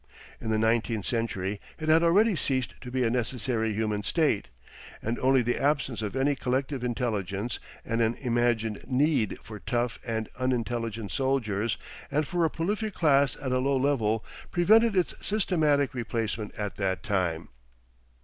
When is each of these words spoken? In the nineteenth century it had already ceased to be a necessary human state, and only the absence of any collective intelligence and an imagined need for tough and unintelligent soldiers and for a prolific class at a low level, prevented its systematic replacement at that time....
In 0.39 0.49
the 0.49 0.57
nineteenth 0.57 1.05
century 1.05 1.61
it 1.77 1.87
had 1.87 2.01
already 2.01 2.35
ceased 2.35 2.73
to 2.81 2.89
be 2.89 3.03
a 3.03 3.11
necessary 3.11 3.71
human 3.75 4.01
state, 4.01 4.47
and 4.99 5.19
only 5.19 5.43
the 5.43 5.59
absence 5.61 6.01
of 6.01 6.15
any 6.15 6.33
collective 6.33 6.83
intelligence 6.83 7.59
and 7.85 8.01
an 8.01 8.15
imagined 8.15 8.83
need 8.87 9.37
for 9.43 9.59
tough 9.59 9.99
and 10.03 10.27
unintelligent 10.39 11.11
soldiers 11.11 11.77
and 12.09 12.25
for 12.25 12.43
a 12.43 12.49
prolific 12.49 12.95
class 12.95 13.37
at 13.39 13.51
a 13.51 13.59
low 13.59 13.77
level, 13.77 14.25
prevented 14.49 14.97
its 14.97 15.13
systematic 15.21 15.93
replacement 15.93 16.55
at 16.55 16.77
that 16.77 17.03
time.... 17.03 17.49